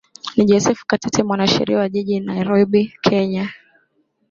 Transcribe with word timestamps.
ni 0.35 0.43
joseph 0.49 0.81
katete 0.87 1.23
mwanasheria 1.23 1.77
wa 1.77 1.89
jijini 1.89 2.25
nairobi 2.25 2.93
kenya 3.01 3.49